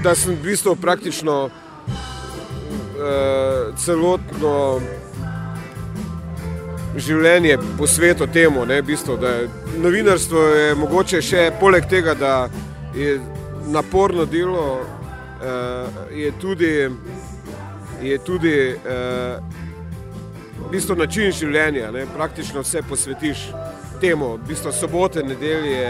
da 0.03 0.15
sem 0.15 0.35
v 0.35 0.43
bistvu 0.43 0.75
praktično 0.75 1.43
uh, 1.45 1.51
celotno 3.77 4.81
življenje 6.95 7.57
posvetil 7.77 8.27
temu. 8.33 8.65
Ne, 8.65 8.81
v 8.81 8.85
bistvu, 8.91 9.17
novinarstvo 9.81 10.39
je 10.55 10.75
mogoče 10.79 11.21
še 11.23 11.51
poleg 11.59 11.87
tega, 11.89 12.15
da 12.15 12.49
je 12.95 13.19
naporno 13.71 14.25
delo, 14.25 14.81
uh, 14.81 14.87
je 16.15 16.31
tudi, 16.41 16.73
je 18.01 18.17
tudi 18.25 18.55
uh, 18.75 19.37
v 20.61 20.71
bistvu 20.71 20.95
način 20.95 21.31
življenja. 21.31 21.91
Ne, 21.91 22.07
praktično 22.15 22.65
vse 22.65 22.83
posvetiš 22.89 23.47
temu, 24.01 24.35
v 24.37 24.47
bistvu 24.49 24.73
sobote, 24.73 25.23
nedelje 25.23 25.87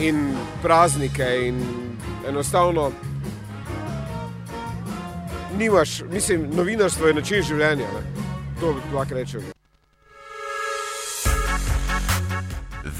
in 0.00 0.36
praznike 0.62 1.26
in 1.48 1.62
enostavno 2.28 2.90
nimaš, 5.58 6.02
mislim, 6.10 6.50
novinarstvo 6.52 7.06
je 7.06 7.14
način 7.14 7.42
življenja. 7.42 7.86
Ne. 7.86 8.22
To 8.60 8.74
lahko 8.94 9.14
rečem. 9.14 9.42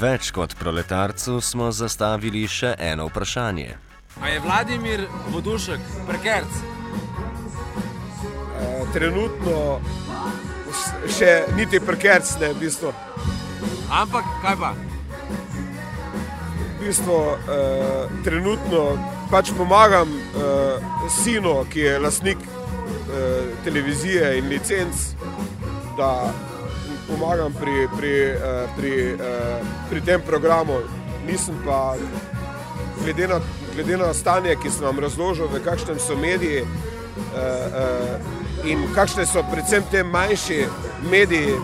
Več 0.01 0.31
kot 0.31 0.55
proletarcu 0.59 1.41
smo 1.41 1.71
zastavili 1.71 2.47
še 2.47 2.75
eno 2.79 3.05
vprašanje. 3.09 3.77
A 4.21 4.29
je 4.29 4.39
Vladimir 4.39 5.05
Vodušek 5.29 5.81
prekerc? 6.07 6.61
E, 8.61 8.69
trenutno 8.93 9.79
še 11.17 11.33
niti 11.57 11.79
prekerc 11.79 12.33
ne, 12.41 12.53
v 12.53 12.65
bistvu. 12.65 12.93
Ampak 13.91 14.25
kaj 14.41 14.57
pa? 14.57 14.73
Bistvu 16.81 17.13
eh, 17.13 18.07
trenutno 18.23 18.97
pač 19.31 19.51
pomagam 19.57 20.09
eh, 20.09 20.81
sinu, 21.23 21.61
ki 21.69 21.79
je 21.79 21.99
lastnik 21.99 22.37
eh, 22.37 23.51
televizije 23.63 24.37
in 24.37 24.49
licenc, 24.49 24.95
da 25.97 26.33
pomagam 27.07 27.53
pri, 27.53 27.87
pri, 27.97 28.13
eh, 28.33 28.65
pri, 28.77 28.93
eh, 29.13 29.61
pri 29.89 30.01
tem 30.01 30.21
programu. 30.21 30.81
Nisem 31.27 31.55
pa, 31.65 31.95
glede 33.03 33.27
na, 33.27 33.39
glede 33.75 33.97
na 33.97 34.13
stanje, 34.13 34.55
ki 34.55 34.69
sem 34.69 34.85
vam 34.85 34.99
razložil, 34.99 35.47
v 35.47 35.61
kakšnem 35.63 35.99
so 35.99 36.17
mediji 36.17 36.63
eh, 36.63 36.67
eh, 37.37 38.71
in 38.71 38.87
kakšne 38.95 39.25
so 39.25 39.45
predvsem 39.51 39.83
te 39.91 40.03
manjši 40.03 40.65
mediji, 41.11 41.55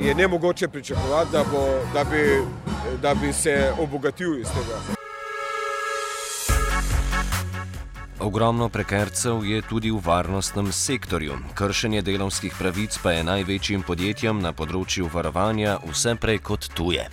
je 0.00 0.14
ne 0.14 0.28
mogoče 0.28 0.68
pričakovati, 0.68 1.30
da, 1.32 1.44
bo, 1.52 1.62
da, 1.94 2.04
bi, 2.04 2.42
da 3.02 3.14
bi 3.14 3.32
se 3.32 3.72
obogatil 3.78 4.40
iz 4.40 4.48
tega. 4.48 5.00
Ogromno 8.20 8.68
prekercev 8.68 9.44
je 9.44 9.62
tudi 9.62 9.90
v 9.90 10.00
varnostnem 10.04 10.72
sektorju. 10.72 11.38
Kršenje 11.54 12.02
delovskih 12.02 12.52
pravic 12.58 12.98
pa 13.02 13.12
je 13.12 13.24
največjim 13.24 13.82
podjetjem 13.82 14.42
na 14.44 14.52
področju 14.52 15.08
varovanja 15.12 15.78
vse 15.88 16.14
prej 16.20 16.42
kot 16.44 16.68
tuje. 16.76 17.06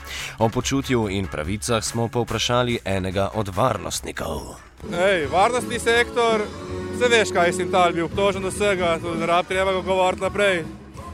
O 0.44 0.50
počutju 0.52 1.08
in 1.08 1.30
pravicah 1.32 1.80
smo 1.84 2.10
povprašali 2.12 2.82
enega 2.84 3.30
od 3.40 3.54
varnostnikov. 3.56 4.60
Ej, 4.92 5.30
varnostni 5.32 5.80
sektor, 5.80 6.44
vse 6.98 7.10
veš, 7.10 7.32
kaj 7.32 7.50
je 7.50 7.58
Sintal 7.62 7.96
bil 7.96 8.10
obtožen 8.10 8.44
do 8.44 8.52
vsega, 8.52 8.98
tudi 9.00 9.24
ne 9.24 9.32
rab 9.32 9.48
treba 9.48 9.80
govoriti 9.80 10.28
naprej. 10.28 10.66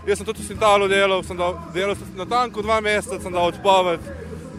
Jaz 0.09 0.17
sem 0.17 0.25
tudi 0.25 0.41
v 0.41 0.49
Sintalu 0.49 0.89
delal, 0.89 1.21
sem 1.23 1.37
dal, 1.37 1.61
delal 1.71 1.95
sem 1.95 2.17
na 2.17 2.25
tanku 2.25 2.65
dva 2.65 2.81
meseca, 2.81 3.21
sem 3.21 3.31
dal 3.31 3.53
odpoved 3.53 4.01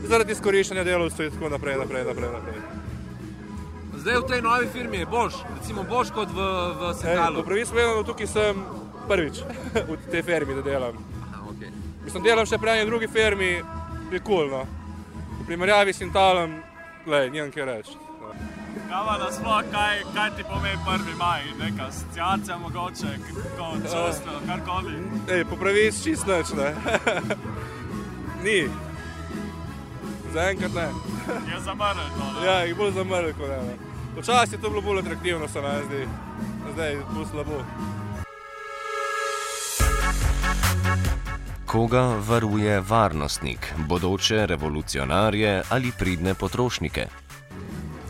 zaradi 0.09 0.33
izkoriščanja 0.33 0.85
delavcev 0.85 1.27
in 1.27 1.33
tako 1.37 1.49
naprej, 1.49 1.77
naprej, 1.81 2.05
naprej. 2.05 2.31
naprej. 2.33 2.55
Zdaj 4.05 4.19
v 4.21 4.27
tej 4.29 4.41
novi 4.45 4.67
firmi 4.69 4.99
je 5.01 5.07
boš, 5.07 5.35
recimo 5.57 5.83
boš 5.89 6.11
kot 6.13 6.29
v, 6.29 6.37
v 6.77 6.83
Ej, 6.91 6.95
Sekalu. 7.01 7.41
po 7.41 7.49
pravici 7.49 7.73
povedano, 7.73 8.03
tukaj 8.05 8.29
sem 8.29 8.65
prvič 9.09 9.41
v 9.89 9.97
tej 10.13 10.23
firmi, 10.23 10.55
da 10.55 10.63
delam. 10.63 10.97
okay. 11.49 11.73
Mislim, 12.05 12.23
delam 12.23 12.45
še 12.45 12.59
pri 12.61 12.71
eni 12.77 12.91
drugi 12.91 13.09
firmi, 13.09 13.65
je 14.13 14.21
kul, 14.21 14.45
cool, 14.45 14.51
no. 14.53 14.63
V 15.41 15.47
primerjavi 15.49 15.93
s 15.93 16.05
Sintalom, 16.05 16.61
glej, 17.09 17.31
nimam 17.33 17.49
kaj 17.49 17.65
reči. 17.65 17.97
Kava 18.91 19.17
da 19.19 19.33
smo, 19.33 19.57
kaj, 19.73 20.05
kaj 20.15 20.31
ti 20.37 20.45
pomeni 20.45 20.77
1. 20.85 21.17
maj, 21.17 21.43
neka 21.59 21.89
asociacija 21.89 22.59
mogoče, 22.59 23.11
kako 23.57 23.73
čustveno, 23.89 24.41
karkoli. 24.47 25.01
Ej, 25.33 25.45
po 25.49 25.57
pravici 25.57 26.05
čist 26.05 26.29
nič, 26.29 26.53
ne. 26.53 26.75
Ni. 28.45 28.69
Zaenkrat 30.35 30.75
ne. 30.75 30.89
Je 31.55 31.61
zamrl 31.61 31.99
to, 32.19 32.41
ne? 32.41 32.47
Ja, 32.47 32.59
je 32.59 32.75
bolj 32.75 32.93
zamrl 32.93 33.33
kot 33.39 33.49
ne. 33.49 33.77
Včasih 34.19 34.53
je 34.53 34.61
to 34.61 34.71
bilo 34.71 34.81
bolj 34.83 34.99
atraktivno, 34.99 35.49
se 35.49 35.61
meni 35.61 35.85
zdi. 35.87 36.09
Zdaj 36.73 36.91
je 36.91 37.03
bolj 37.15 37.27
slabo. 37.31 37.65
Koga 41.67 42.03
varuje 42.29 42.81
varnostnik, 42.89 43.73
bodoče 43.89 44.47
revolucionarje 44.47 45.63
ali 45.71 45.93
pridne 45.99 46.35
potrošnike? 46.35 47.07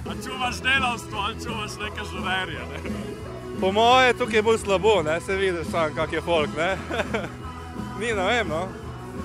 A 0.09 0.13
čuvaš 0.25 0.61
delavstvo, 0.63 1.19
ali 1.19 1.45
čuvaš 1.45 1.71
neke 1.81 2.09
žurerje, 2.11 2.61
ne? 2.73 2.91
Po 3.61 3.73
moje 3.73 4.13
tukaj 4.19 4.39
je 4.39 4.43
bolj 4.43 4.59
slabo, 4.59 5.03
ne, 5.03 5.21
se 5.21 5.37
vidiš 5.37 5.67
sam, 5.71 5.95
kak 5.95 6.13
je 6.13 6.21
folk, 6.21 6.51
ne. 6.57 6.77
Ni, 8.01 8.07
ne 8.07 8.25
vem, 8.27 8.49
no. 8.49 8.69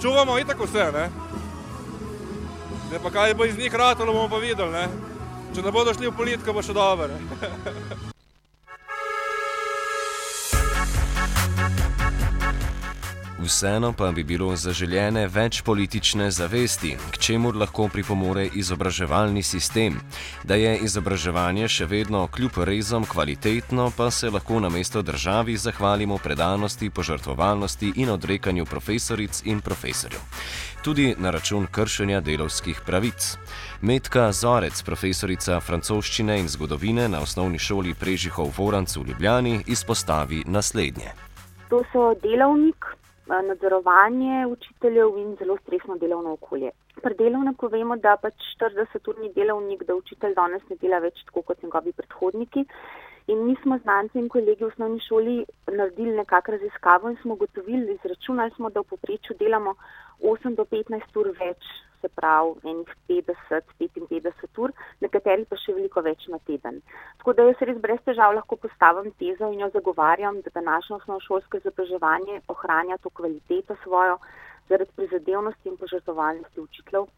Čuvamo 0.02 0.40
itak 0.40 0.58
vse, 0.64 0.92
ne. 0.94 1.10
Zdaj 2.90 3.00
pa 3.04 3.10
kaj 3.10 3.34
bo 3.34 3.46
iz 3.46 3.58
njih 3.58 3.76
ratalo, 3.76 4.14
bomo 4.14 4.30
pa 4.30 4.38
videli, 4.42 4.72
ne. 4.72 4.88
Če 5.56 5.62
ne 5.62 5.72
bodo 5.72 5.94
šli 5.94 6.10
v 6.10 6.18
politiko, 6.18 6.54
bo 6.58 6.66
še 6.66 6.74
dobro. 6.74 7.14
Vseeno 13.50 13.94
pa 13.94 14.12
bi 14.12 14.22
bilo 14.24 14.52
zaželjene 14.56 15.24
več 15.34 15.64
politične 15.66 16.28
zavesti, 16.32 16.92
k 17.12 17.18
čemur 17.18 17.56
lahko 17.58 17.88
pripomore 17.90 18.44
izobraževalni 18.62 19.42
sistem. 19.44 19.96
Da 20.46 20.54
je 20.54 20.76
izobraževanje 20.86 21.66
še 21.68 21.88
vedno 21.90 22.28
kljub 22.28 22.60
rezom 22.70 23.08
kvalitetno, 23.10 23.88
pa 23.98 24.12
se 24.12 24.30
lahko 24.30 24.60
na 24.62 24.70
mesto 24.70 25.02
državi 25.02 25.56
zahvalimo 25.58 26.18
predanosti, 26.18 26.90
požrtvovalnosti 26.90 27.90
in 27.96 28.12
odrekanju 28.14 28.68
profesoric 28.70 29.42
in 29.46 29.66
profesorjev. 29.66 30.22
Tudi 30.86 31.16
na 31.18 31.34
račun 31.34 31.66
kršenja 31.72 32.22
delovskih 32.22 32.84
pravic. 32.86 33.32
Metka 33.82 34.28
Zorec, 34.32 34.84
profesorica 34.86 35.58
francoščine 35.60 36.38
in 36.38 36.54
zgodovine 36.54 37.10
na 37.10 37.26
osnovni 37.26 37.58
šoli 37.58 37.98
Prežihov 37.98 38.54
Voranc 38.58 38.94
v 38.96 39.08
Ljubljani, 39.10 39.64
izpostavi 39.66 40.44
naslednje. 40.46 41.18
To 41.70 41.82
so 41.92 42.14
delovnik, 42.22 42.86
nadzorovanje 43.30 44.46
učiteljev 44.48 45.18
in 45.18 45.36
zelo 45.40 45.58
stresno 45.58 45.98
delovno 45.98 46.34
okolje. 46.34 46.72
Pri 47.04 47.16
delovniku 47.16 47.68
vemo, 47.68 47.96
da 47.96 48.16
pač 48.22 48.34
40-urni 48.62 49.34
delovnik, 49.36 49.84
da 49.88 49.96
učitelj 49.96 50.34
danes 50.36 50.66
ne 50.70 50.76
dela 50.82 51.00
več 51.00 51.22
tako 51.26 51.42
kot 51.42 51.64
njegovi 51.64 51.94
predhodniki. 51.94 52.66
In 53.28 53.46
mi 53.46 53.56
smo 53.62 53.78
znanci 53.78 54.18
in 54.18 54.30
kolegi 54.30 54.64
v 54.64 54.72
osnovni 54.72 55.00
šoli 55.06 55.36
naredili 55.68 56.16
nekakšno 56.18 56.58
raziskavo 56.58 57.10
in 57.10 57.18
smo 57.22 57.34
ugotovili, 57.34 57.94
izračunali 57.94 58.52
smo, 58.56 58.70
da 58.70 58.82
v 58.82 58.90
poprečju 58.96 59.36
delamo 59.40 59.76
8 60.22 60.56
do 60.56 60.66
15 60.66 61.20
ur 61.22 61.30
več, 61.40 61.70
se 62.02 62.10
pravi 62.10 62.72
enih 62.72 62.92
50-55 63.10 64.62
ur, 64.64 64.74
nekateri 65.02 65.46
pa 65.46 65.60
še 65.60 65.76
veliko 65.78 66.04
več 66.06 66.28
na 66.34 66.40
teden. 66.50 66.82
Tako 67.20 67.36
da 67.38 67.48
jaz 67.50 67.64
res 67.70 67.80
brez 67.86 68.02
težav 68.06 68.36
lahko 68.36 68.60
postavim 68.66 69.12
tezo 69.22 69.52
in 69.54 69.64
jo 69.66 69.72
zagovarjam, 69.74 70.42
da 70.46 70.56
današnje 70.60 71.00
osnovnošolsko 71.00 71.62
izobraževanje 71.62 72.42
ohranja 72.48 72.98
to 73.04 73.10
kvaliteto 73.10 73.78
svojo 73.84 74.20
zaradi 74.70 74.92
prizadevnosti 74.96 75.70
in 75.70 75.78
požrtovalnosti 75.78 76.62
učiteljev. 76.68 77.10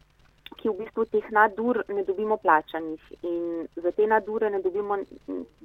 ki 0.58 0.68
v 0.68 0.84
bistvu 0.84 1.04
teh 1.10 1.26
nadur 1.32 1.80
ne 1.88 2.04
dobimo 2.04 2.36
plačanih 2.36 3.00
in 3.22 3.68
za 3.76 3.92
te 3.96 4.06
nadure 4.06 4.50
ne 4.50 4.60
dobimo 4.62 4.98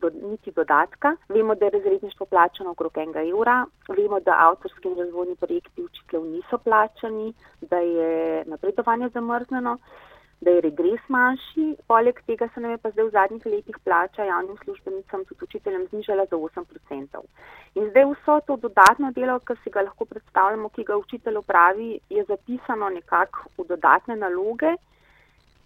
do, 0.01 0.10
niti 0.10 0.51
dodatka. 0.51 1.15
Vemo, 1.30 1.56
da 1.56 1.65
je 1.65 1.75
razredništvo 1.77 2.25
plačano 2.25 2.71
okrog 2.71 2.97
enega 2.97 3.23
evra, 3.23 3.65
vemo, 3.89 4.19
da 4.19 4.38
avtorski 4.47 4.88
in 4.88 4.97
razvojni 4.97 5.36
projekti 5.36 5.84
učiteljev 5.84 6.25
niso 6.32 6.58
plačani, 6.58 7.34
da 7.69 7.80
je 7.80 8.43
napredovanje 8.45 9.10
zamrznjeno, 9.13 9.77
da 10.41 10.51
je 10.51 10.62
regres 10.62 11.01
manjši. 11.08 11.75
Poleg 11.88 12.19
tega 12.25 12.49
se 12.53 12.62
nam 12.62 12.71
je 12.71 12.77
pa 12.77 12.91
zdaj 12.91 13.06
v 13.06 13.13
zadnjih 13.15 13.45
letih 13.45 13.77
plača 13.84 14.23
javnim 14.23 14.58
službenicam, 14.63 15.25
tudi 15.25 15.43
učiteljem, 15.43 15.88
znižala 15.89 16.25
za 16.25 16.38
8%. 16.38 17.23
In 17.75 17.89
zdaj 17.89 18.06
vso 18.12 18.39
to 18.47 18.58
dodatno 18.58 19.12
delo, 19.12 19.39
ki 19.39 19.58
si 19.63 19.69
ga 19.69 19.82
lahko 19.82 20.06
predstavljamo, 20.06 20.69
ki 20.69 20.84
ga 20.84 20.97
učitelj 20.97 21.38
opravi, 21.38 21.99
je 22.10 22.23
zapisano 22.30 22.89
nekako 22.89 23.49
v 23.58 23.67
dodatne 23.73 24.15
naloge, 24.15 24.75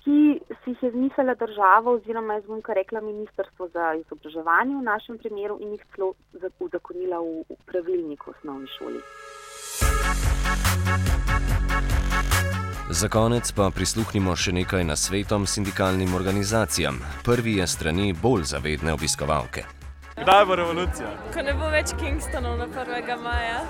ki 0.04 0.42
si 0.64 0.72
jih 0.72 0.84
je 0.84 0.92
zmislila 0.92 1.36
država 1.36 1.92
oziroma 1.92 2.34
jaz 2.34 2.46
bom 2.46 2.62
kar 2.62 2.76
rekla 2.76 3.02
Ministrstvo 3.02 3.68
za 3.68 3.94
izobraževanje 4.00 4.76
v 4.76 4.84
našem 4.88 5.18
primeru 5.18 5.60
in 5.62 5.76
jih 5.76 5.84
celo 5.96 6.14
za- 6.34 6.50
uzakonila 6.60 7.20
v, 7.22 7.44
v 7.50 7.60
pravilnik 7.66 8.26
v 8.26 8.34
osnovni 8.34 8.68
šoli. 8.78 9.02
Za 13.02 13.08
konec 13.10 13.52
pa 13.56 13.70
prisluhnimo 13.74 14.36
še 14.36 14.52
nekaj 14.52 14.84
nasvetom 14.84 15.48
sindikalnim 15.48 16.14
organizacijam. 16.14 17.00
Prvi 17.24 17.56
je 17.58 17.68
strani 17.68 18.14
bolj 18.14 18.44
zavedne 18.52 18.94
obiskovalke. 18.94 19.64
Kdaj 20.22 20.46
bo 20.46 20.56
revolucija? 20.60 21.14
Ko 21.34 21.42
ne 21.42 21.54
bo 21.58 21.72
več 21.74 21.96
Kingstonov 21.98 22.60
na 22.60 22.68
1. 22.68 23.16
maja. 23.24 23.64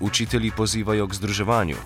Učitelji 0.00 0.50
pozivajo 0.50 1.06
k 1.06 1.14
združevanju. 1.14 1.76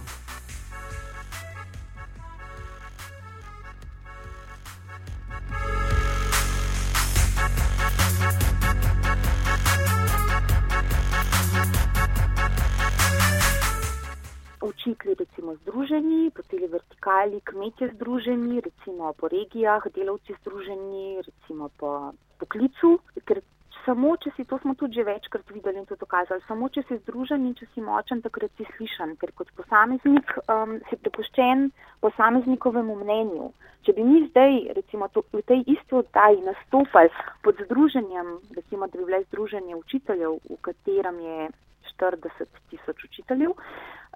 Vertikali, 17.29 17.41
kmetje 17.41 17.95
združeni, 17.95 18.61
recimo 18.61 19.13
po 19.13 19.29
regijah, 19.29 19.83
delavci 19.95 20.35
združeni, 20.41 21.23
recimo 21.23 21.69
po 21.79 22.13
poklicu, 22.39 22.99
ker 23.25 23.41
samo, 23.85 24.17
če 24.17 24.31
si, 24.37 24.45
to 24.45 24.59
smo 24.59 24.75
tudi 24.75 24.95
že 24.95 25.05
večkrat 25.05 25.51
videli 25.51 25.79
in 25.79 25.87
to 25.87 25.97
dokazali, 25.97 26.41
samo 26.49 26.69
če 26.69 26.83
si 26.89 26.99
združen 26.99 27.47
in 27.47 27.55
če 27.55 27.67
si 27.75 27.81
močen, 27.81 28.23
takrat 28.23 28.51
si 28.57 28.65
slišan, 28.77 29.17
ker 29.17 29.33
kot 29.33 29.49
posameznik 29.57 30.35
um, 30.49 30.79
si 30.89 30.97
prepuščen 30.97 31.71
posameznikovemu 32.01 32.97
mnenju. 32.97 33.53
Če 33.85 33.95
bi 33.97 34.05
mi 34.05 34.27
zdaj, 34.29 34.75
recimo 34.77 35.09
to, 35.09 35.25
v 35.33 35.43
tej 35.49 35.65
isti 35.67 35.95
oddaji 35.95 36.43
nastopali 36.45 37.13
pod 37.43 37.61
združenjem, 37.65 38.37
recimo 38.57 38.89
da 38.89 38.99
bi 38.99 39.05
bile 39.05 39.23
združenje 39.29 39.77
učiteljev, 39.77 40.37
v 40.51 40.61
katerem 40.61 41.21
je 41.25 41.49
40 41.97 42.61
tisoč 42.71 43.05
učiteljev, 43.09 43.57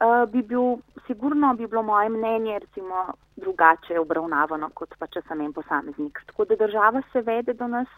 uh, 0.03 0.31
bi 0.33 0.43
bil, 0.43 0.79
sigurno 1.07 1.55
bi 1.55 1.67
bilo 1.67 1.83
moje 1.83 2.09
mnenje 2.09 2.59
recimo 2.59 3.07
drugače 3.37 3.99
obravnavano, 4.01 4.71
kot 4.75 4.95
pa 4.99 5.07
če 5.07 5.23
sem 5.29 5.41
en 5.41 5.53
posameznik. 5.53 6.21
Tako 6.27 6.45
da 6.51 6.59
država 6.65 7.03
se 7.13 7.23
vede 7.23 7.55
do 7.55 7.69
nas 7.69 7.89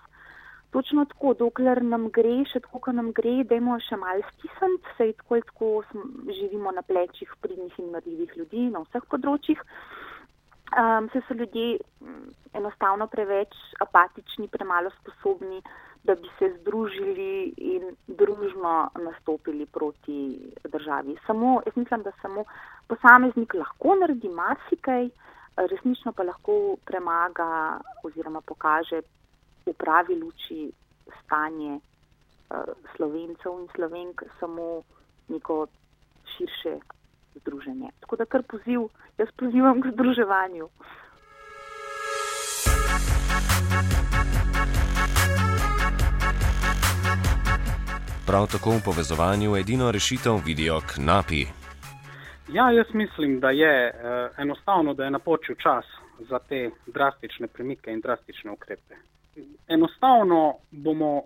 točno 0.74 1.04
tako, 1.04 1.34
dokler 1.38 1.82
nam 1.86 2.08
gre, 2.10 2.40
še 2.50 2.60
tako, 2.64 2.80
kot 2.86 2.96
nam 2.98 3.12
gre, 3.14 3.36
dajmo 3.50 3.76
še 3.86 3.98
malo 4.00 4.26
stisniti, 4.32 4.94
sej 4.98 5.12
tako 5.20 5.36
ali 5.36 5.46
tako 5.50 5.68
živimo 6.38 6.72
na 6.74 6.82
plečih 6.82 7.30
pridnih 7.44 7.76
in 7.78 7.92
marljivih 7.94 8.34
ljudi 8.40 8.66
na 8.74 8.82
vseh 8.86 9.06
področjih. 9.12 9.62
Um, 10.74 11.06
se 11.12 11.20
so 11.28 11.36
ljudje 11.38 11.78
mm, 12.02 12.32
enostavno 12.58 13.06
preveč 13.06 13.54
apatični, 13.84 14.48
premalo 14.50 14.90
sposobni, 14.96 15.60
da 16.04 16.14
bi 16.14 16.28
se 16.38 16.56
združili 16.60 17.54
in 17.56 17.96
družno 18.06 18.90
nastopili 19.04 19.66
proti 19.66 20.38
državi. 20.64 21.16
Samo, 21.26 21.62
jaz 21.66 21.76
mislim, 21.76 22.02
da 22.02 22.12
samo 22.22 22.44
posameznik 22.88 23.54
lahko 23.54 23.94
naredi 24.00 24.28
marsikaj, 24.28 25.08
resnično 25.56 26.12
pa 26.12 26.22
lahko 26.22 26.76
premaga 26.84 27.80
oziroma 28.02 28.40
pokaže 28.40 29.00
v 29.66 29.72
pravi 29.72 30.14
luči 30.20 30.72
stanje 31.24 31.78
uh, 31.78 32.74
slovencev 32.96 33.60
in 33.60 33.68
slovenk 33.76 34.22
samo 34.40 34.82
neko 35.28 35.66
širše 36.36 36.78
združenje. 37.34 37.90
Tako 38.00 38.16
da 38.16 38.24
kar 38.24 38.42
poziv, 38.42 38.88
jaz 39.18 39.28
pozivam 39.36 39.80
k 39.80 39.92
združevanju. 39.92 40.68
Prav 48.26 48.46
tako 48.52 48.70
v 48.70 48.80
povezovanju 48.84 49.56
edino 49.56 49.90
rešitev 49.92 50.34
vidijo 50.46 50.80
knapi. 50.94 51.42
Ja, 52.48 52.70
jaz 52.70 52.86
mislim, 52.92 53.40
da 53.40 53.50
je 53.50 53.88
eh, 53.88 54.28
enostavno, 54.38 54.94
da 54.94 55.04
je 55.04 55.10
napočil 55.10 55.54
čas 55.54 55.84
za 56.18 56.38
te 56.38 56.70
drastične 56.86 57.46
premike 57.46 57.92
in 57.92 58.00
drastične 58.00 58.50
ukrepe. 58.50 58.94
Enostavno 59.68 60.54
bomo, 60.70 61.22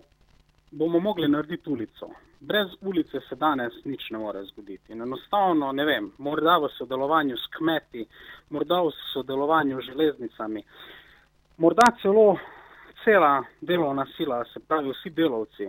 bomo 0.71 1.01
mogli 1.01 1.29
narediti 1.29 1.71
ulico. 1.71 2.11
Brez 2.41 2.69
ulice 2.81 3.21
se 3.29 3.35
danes 3.37 3.73
nič 3.85 4.11
ne 4.11 4.19
more 4.19 4.45
zgoditi. 4.45 4.93
In 4.93 5.03
enostavno, 5.03 5.73
ne 5.73 5.85
vem, 5.85 6.13
morda 6.19 6.59
v 6.59 6.69
sodelovanju 6.79 7.37
s 7.37 7.47
kmeti, 7.59 8.07
morda 8.51 8.83
v 8.83 8.91
sodelovanju 9.13 9.81
z 9.83 9.85
železnicami, 9.85 10.63
morda 11.57 11.93
celo 12.03 12.39
cela 13.05 13.45
delovna 13.61 14.07
sila, 14.17 14.45
se 14.45 14.61
pravi 14.61 14.91
vsi 14.91 15.11
delavci, 15.11 15.69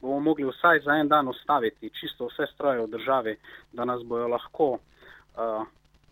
bomo 0.00 0.20
mogli 0.20 0.44
vsaj 0.44 0.80
za 0.80 0.96
en 0.96 1.08
dan 1.08 1.28
ustaviti 1.28 1.90
čisto 1.90 2.26
vse 2.26 2.46
stroje 2.54 2.80
v 2.80 2.90
državi, 2.90 3.36
da 3.72 3.84
nas 3.84 4.02
bojo 4.02 4.28
lahko 4.28 4.70
uh, 4.70 5.66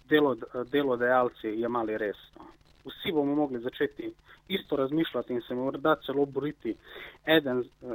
delo, 0.08 0.36
delodajalci 0.72 1.48
jemali 1.48 1.98
resno. 1.98 2.44
Vsi 2.84 3.12
bomo 3.12 3.34
mogli 3.34 3.60
začeti 3.60 4.12
isto 4.48 4.76
razmišljati 4.76 5.32
in 5.32 5.40
se 5.40 5.54
morda 5.54 5.96
celo 6.06 6.26
boriti, 6.26 6.76
eden, 7.26 7.58
uh, 7.58 7.92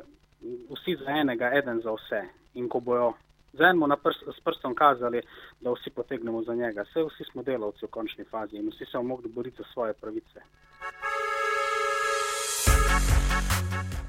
vsi 0.70 0.96
za 0.96 1.12
enega, 1.12 1.52
eden 1.54 1.82
za 1.82 1.92
vse. 1.92 2.24
In 2.54 2.70
ko 2.70 2.80
bojo 2.80 3.14
z 3.54 3.62
enim 3.62 3.96
prs, 4.04 4.18
s 4.38 4.40
prstom 4.40 4.76
kazali, 4.76 5.22
da 5.62 5.72
vsi 5.72 5.90
potegnemo 5.90 6.44
za 6.44 6.56
njega, 6.56 6.82
vse 6.82 7.04
vsi 7.04 7.24
smo 7.32 7.44
delavci 7.44 7.86
v 7.86 7.90
končni 7.90 8.24
fazi 8.24 8.58
in 8.58 8.70
vsi 8.70 8.86
se 8.86 8.98
bomo 8.98 9.10
mogli 9.10 9.30
boriti 9.30 9.58
za 9.58 9.64
svoje 9.74 9.94
pravice. 9.94 10.42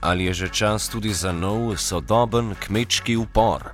Ali 0.05 0.25
je 0.25 0.33
že 0.33 0.49
čas 0.53 0.93
tudi 0.93 1.09
za 1.17 1.33
nov 1.33 1.81
sodoben 1.81 2.53
kmečki 2.61 3.17
upor? 3.17 3.73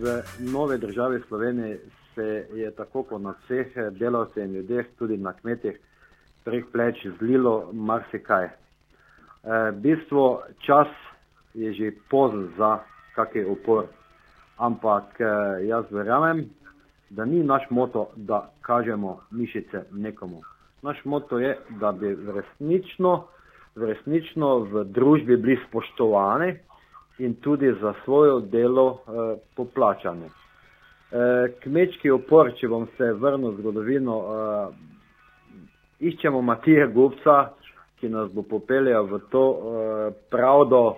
V 0.00 0.24
nove 0.40 0.78
državi 0.78 1.20
Slovenije 1.28 1.80
se 2.14 2.48
je 2.54 2.70
tako 2.72 3.02
kot 3.02 3.20
na 3.22 3.34
vseh 3.36 3.68
delavcev 4.00 4.44
in 4.44 4.54
ljudeh, 4.54 4.86
tudi 4.98 5.16
na 5.16 5.32
kmetih, 5.32 5.76
prek 6.44 6.72
pleč 6.72 7.04
zlilo 7.20 7.68
marsikaj. 7.72 8.44
E, 8.44 8.52
v 9.44 9.76
bistvu 9.84 10.40
čas 10.64 10.88
je 11.54 11.72
že 11.76 11.92
pozen 12.08 12.48
za 12.56 12.80
kakšen 13.12 13.52
upor, 13.52 13.92
ampak 14.56 15.20
e, 15.20 15.24
jaz 15.68 15.84
verjamem, 15.90 16.48
da 17.10 17.24
ni 17.24 17.44
naš 17.44 17.68
moto, 17.70 18.08
da 18.16 18.48
kažemo 18.64 19.20
mišice 19.30 19.84
nekomu. 19.92 20.40
Naš 20.82 21.04
moto 21.04 21.38
je, 21.38 21.58
da 21.80 21.92
bi 21.92 22.16
resnično, 22.16 23.28
resnično 23.86 24.58
v 24.58 24.84
družbi 24.84 25.36
bili 25.36 25.58
spoštovani 25.68 26.54
in 27.18 27.34
tudi 27.34 27.72
za 27.80 27.94
svoje 28.04 28.40
delo 28.50 28.88
eh, 28.90 29.36
poplačani. 29.56 30.28
Eh, 30.28 31.54
kmečki 31.62 32.10
upor, 32.10 32.52
če 32.60 32.68
bom 32.68 32.86
se 32.96 33.12
vrnil 33.12 33.50
v 33.50 33.60
zgodovino, 33.62 34.16
eh, 34.18 34.88
iščemo 36.10 36.42
Matija 36.42 36.86
Gupca, 36.86 37.38
ki 38.00 38.08
nas 38.08 38.30
bo 38.32 38.42
popeljal 38.42 39.08
v 39.10 39.20
to 39.32 39.44
eh, 39.50 40.10
pravdo 40.30 40.96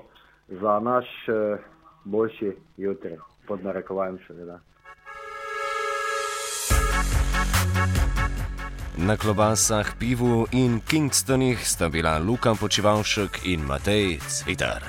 za 0.60 0.80
naš 0.80 1.06
eh, 1.28 1.62
boljši 2.04 2.52
jutri, 2.76 3.16
pod 3.46 3.64
narekovajem 3.64 4.18
seveda. 4.26 4.60
Na 9.00 9.16
klobasah, 9.16 9.96
pivu 9.98 10.46
in 10.52 10.80
Kingstonih 10.80 11.56
sta 11.64 11.88
bila 11.88 12.18
Luka 12.18 12.54
Počivalšek 12.54 13.48
in 13.48 13.64
Matej 13.64 14.20
Cvitar. 14.28 14.84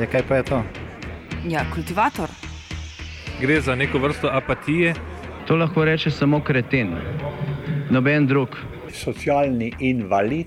E, 0.00 0.06
kaj 0.08 0.22
pa 0.28 0.36
je 0.36 0.42
to? 0.42 0.62
Ja, 1.44 1.68
kultivator. 1.74 2.32
Gre 3.40 3.60
za 3.60 3.74
neko 3.74 3.98
vrsto 3.98 4.32
apatije. 4.32 4.94
To 5.46 5.56
lahko 5.56 5.84
reče 5.84 6.10
samo 6.10 6.40
kreten, 6.40 6.96
noben 7.90 8.26
drug. 8.26 8.48
socialni 8.94 9.72
invalid 9.80 10.46